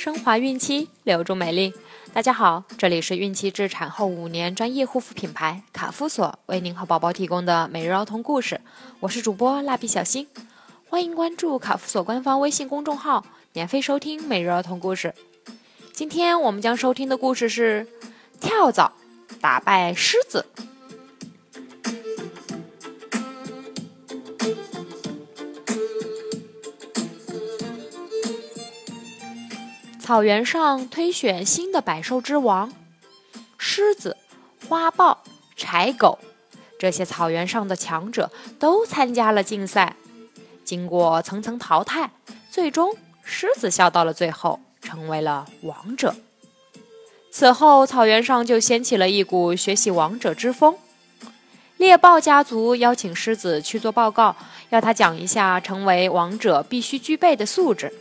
[0.00, 1.74] 升华孕期，留住美丽。
[2.14, 8.62] 大家好，这里是孕期至产后五年专业护肤品牌卡夫索为您和宝宝提供的每日儿童故事。
[9.00, 10.26] 我是主播蜡笔小新，
[10.88, 15.14] 欢迎关注卡夫索官方微信公众号，免费收听每日儿童故事。
[15.92, 17.86] 今天我们将收听的故事是
[18.40, 18.90] 跳蚤
[19.38, 20.46] 打败狮子。
[30.10, 32.72] 草原上推选新的百兽之王，
[33.56, 34.16] 狮子、
[34.68, 35.22] 花豹、
[35.54, 36.18] 柴狗，
[36.80, 38.28] 这些草原上的强者
[38.58, 39.94] 都参加了竞赛。
[40.64, 42.10] 经过层层淘汰，
[42.50, 42.92] 最终
[43.22, 46.16] 狮子笑到了最后，成为了王者。
[47.30, 50.76] 此后，草原上就掀起了一股学习王者之风。
[51.76, 54.34] 猎豹家族邀请狮子去做报告，
[54.70, 57.94] 要他讲一下成为王者必须具备的素质。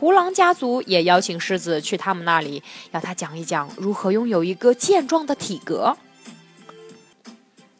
[0.00, 5.94] 胡狼家族也邀请狮子去他们那里，要他讲一讲如何拥有一个健壮的体格。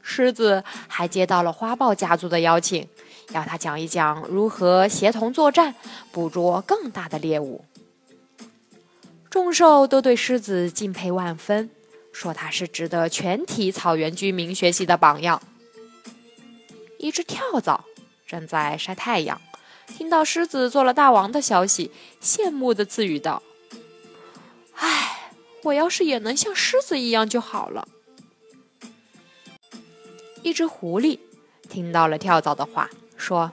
[0.03, 2.87] 狮子还接到了花豹家族的邀请，
[3.33, 5.75] 要他讲一讲如何协同作战，
[6.13, 7.65] 捕捉更大的猎物。
[9.31, 11.71] 众兽都对狮子敬佩万分，
[12.13, 15.41] 说他是值得全体草原居民学习的榜样。
[16.99, 17.87] 一只跳蚤
[18.27, 19.41] 正在晒太阳。
[19.97, 21.91] 听到狮子做了大王的消息，
[22.23, 23.43] 羡慕的自语道
[24.75, 25.33] ：“唉，
[25.65, 27.87] 我要是也能像狮子一样就好了。”
[30.43, 31.19] 一只狐狸
[31.69, 33.53] 听到了跳蚤的话，说：“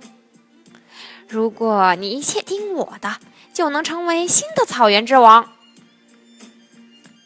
[1.28, 3.18] 如果你一切听我的，
[3.54, 5.52] 就能成为新的草原之王。”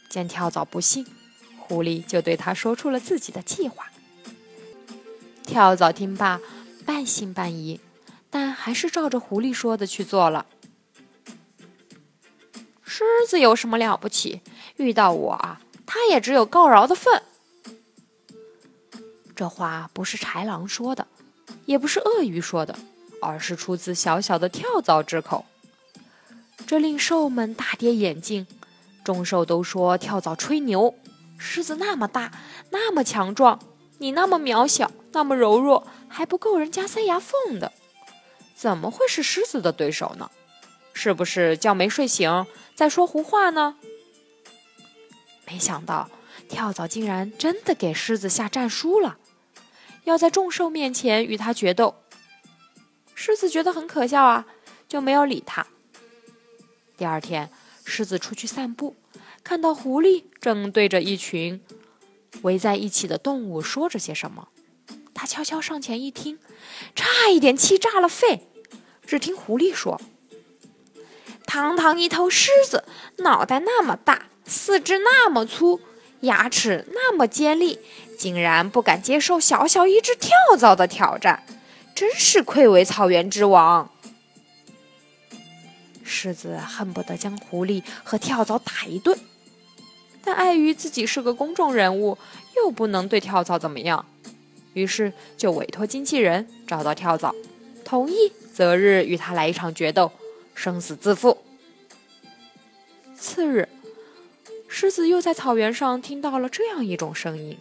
[0.10, 1.06] 见跳蚤不信，
[1.60, 3.86] 狐狸就对他说出了自己的计划。
[5.46, 6.42] 跳蚤听罢，
[6.86, 7.80] 半信半疑。
[8.32, 10.48] 但还是照着狐狸说的去做了。
[12.84, 14.42] 狮子有什么了不起？
[14.78, 17.22] 遇到我啊，他也只有告饶的份。
[19.36, 21.08] 这话不是豺狼说的，
[21.66, 22.78] 也不是鳄鱼说的，
[23.22, 25.46] 而是出自小小的跳蚤之口。
[26.66, 28.48] 这令兽们大跌眼镜。
[29.04, 30.94] 众兽都说跳蚤吹牛，
[31.38, 32.32] 狮子那么大，
[32.70, 33.60] 那么强壮，
[33.98, 37.74] 你那么渺小，那么柔弱，还不够人家塞牙缝的。
[38.62, 40.30] 怎么会是狮子的对手呢？
[40.94, 42.46] 是不是觉没睡醒，
[42.76, 43.78] 在说胡话呢？
[45.48, 46.12] 没想到
[46.48, 49.18] 跳蚤竟然真的给狮子下战书了，
[50.04, 52.04] 要在众兽面前与他决斗。
[53.16, 54.46] 狮子觉得很可笑啊，
[54.88, 55.66] 就没有理他。
[56.96, 57.50] 第二天，
[57.84, 58.96] 狮子出去散步，
[59.44, 61.60] 看到狐狸正对着一群
[62.44, 64.50] 围在一起的动物说着些什么，
[65.16, 66.38] 他悄悄上前一听，
[66.96, 68.50] 差一点气炸了肺。
[69.12, 70.00] 只听狐狸说
[71.46, 72.86] ：“堂堂一头狮子，
[73.18, 75.82] 脑袋那么大，四肢那么粗，
[76.22, 77.80] 牙齿那么尖利，
[78.18, 81.44] 竟然不敢接受小小一只跳蚤的挑战，
[81.94, 83.92] 真是愧为草原之王。”
[86.02, 89.20] 狮子恨不得将狐狸和跳蚤打一顿，
[90.24, 92.18] 但碍于自己是个公众人物，
[92.56, 94.06] 又不能对跳蚤怎么样，
[94.72, 97.36] 于是就委托经纪人找到跳蚤，
[97.84, 98.32] 同意。
[98.54, 100.12] 择日与他来一场决斗，
[100.54, 101.38] 生死自负。
[103.16, 103.70] 次日，
[104.68, 107.58] 狮子又在草原上听到了这样一种声音：“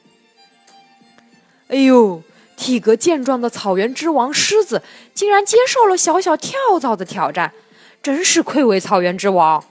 [1.69, 2.23] 哎呦，
[2.57, 4.83] 体格健壮的草原之王狮子，
[5.15, 7.55] 竟然接受了小小跳蚤的挑战，
[8.03, 9.65] 真是愧为草原之王。”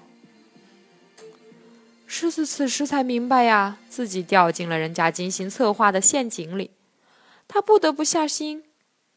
[2.07, 6.71] 狮子此时才明白呀，自己掉进了人家精心策划的陷阱里，
[7.47, 8.63] 他不得不下心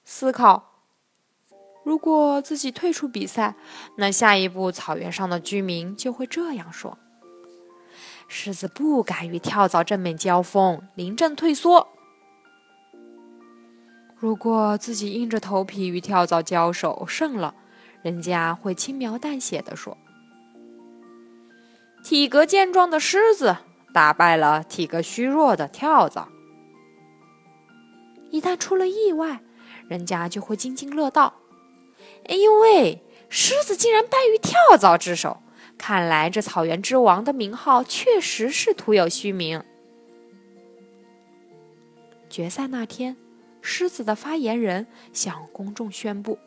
[0.04, 0.71] 思考。
[1.84, 3.56] 如果自己退出比赛，
[3.96, 6.96] 那下一步草原上的居民就会这样说：
[8.28, 11.88] 狮子不敢与跳蚤正面交锋，临阵退缩。
[14.16, 17.54] 如果自己硬着头皮与跳蚤交手胜了，
[18.02, 19.98] 人家会轻描淡写的说：
[22.04, 23.56] 体格健壮的狮子
[23.92, 26.28] 打败了体格虚弱的跳蚤。
[28.30, 29.42] 一旦出了意外，
[29.88, 31.34] 人家就会津津乐道。
[32.26, 33.02] 哎呦喂！
[33.28, 35.38] 狮子竟然败于跳蚤之手，
[35.78, 39.64] 看来这草原之王的名号确实是徒有虚名。
[42.28, 43.16] 决赛那天，
[43.62, 46.38] 狮子的发言人向公众宣布：“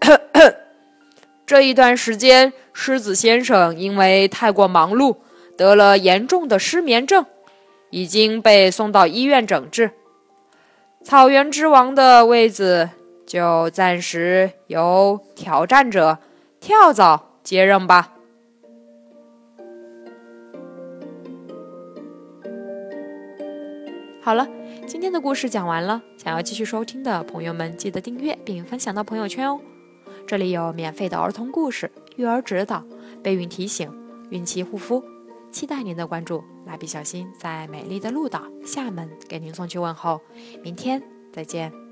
[1.44, 5.18] 这一段时间，狮子先生因为太过忙碌，
[5.56, 7.26] 得了严重的失眠症，
[7.90, 9.90] 已经被送到医院诊治。
[11.02, 12.88] 草原之王的位子。”
[13.28, 16.18] 就暂时由挑战者
[16.60, 18.14] 跳蚤接任吧。
[24.22, 24.48] 好了
[24.86, 29.60] 今天的故事讲完了想要继续收听的朋友们记得订阅并分享到朋友圈哦。
[30.26, 32.82] 这里有免费的儿童故事育儿指导
[33.22, 33.92] 备孕提醒
[34.30, 35.04] 孕期护肤
[35.52, 36.42] 期待您的关注。
[36.66, 40.20] 蜡笔小新在美丽的鹭岛厦门给您送去问候
[40.62, 41.87] 明天再见。